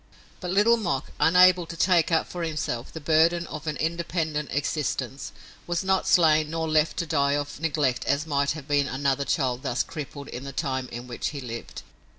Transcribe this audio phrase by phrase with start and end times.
[0.39, 5.31] But Little Mok, unable to take up for himself the burden of an independent existence,
[5.67, 9.61] was not slain nor left to die of neglect as might have been another child
[9.61, 11.83] thus crippled in the time in which he lived.